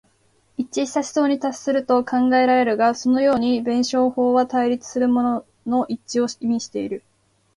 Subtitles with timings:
[0.57, 7.03] 一致した思想に達すると考えられるが、そのように弁証法は対立するものの一致を意味している。